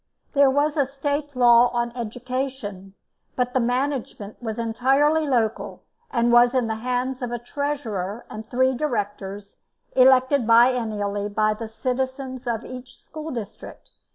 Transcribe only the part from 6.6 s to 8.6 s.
the hands of a treasurer and